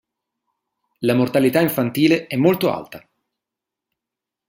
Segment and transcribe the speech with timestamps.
[1.01, 3.07] La mortalità infantile è molto alta.